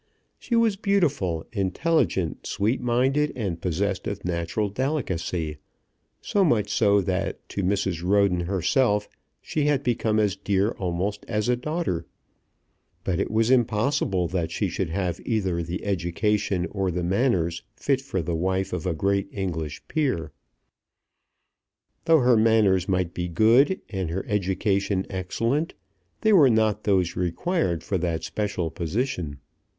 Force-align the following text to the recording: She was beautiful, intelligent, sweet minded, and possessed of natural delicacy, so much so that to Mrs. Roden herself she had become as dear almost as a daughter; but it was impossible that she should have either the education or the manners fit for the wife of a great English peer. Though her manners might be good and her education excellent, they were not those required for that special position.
She 0.39 0.55
was 0.55 0.77
beautiful, 0.77 1.45
intelligent, 1.53 2.47
sweet 2.47 2.81
minded, 2.81 3.31
and 3.35 3.61
possessed 3.61 4.07
of 4.07 4.25
natural 4.25 4.67
delicacy, 4.67 5.57
so 6.23 6.43
much 6.43 6.71
so 6.73 7.01
that 7.01 7.47
to 7.49 7.61
Mrs. 7.61 8.01
Roden 8.03 8.39
herself 8.39 9.07
she 9.43 9.65
had 9.65 9.83
become 9.83 10.19
as 10.19 10.35
dear 10.35 10.71
almost 10.71 11.23
as 11.27 11.47
a 11.49 11.55
daughter; 11.55 12.07
but 13.03 13.19
it 13.19 13.29
was 13.29 13.51
impossible 13.51 14.27
that 14.29 14.49
she 14.49 14.69
should 14.69 14.89
have 14.89 15.21
either 15.23 15.61
the 15.61 15.85
education 15.85 16.65
or 16.71 16.89
the 16.89 17.03
manners 17.03 17.61
fit 17.75 18.01
for 18.01 18.23
the 18.23 18.33
wife 18.33 18.73
of 18.73 18.87
a 18.87 18.95
great 18.95 19.27
English 19.31 19.87
peer. 19.87 20.31
Though 22.05 22.21
her 22.21 22.37
manners 22.37 22.89
might 22.89 23.13
be 23.13 23.27
good 23.27 23.79
and 23.89 24.09
her 24.09 24.25
education 24.27 25.05
excellent, 25.11 25.75
they 26.21 26.33
were 26.33 26.49
not 26.49 26.85
those 26.85 27.15
required 27.15 27.83
for 27.83 27.99
that 27.99 28.23
special 28.23 28.71
position. 28.71 29.37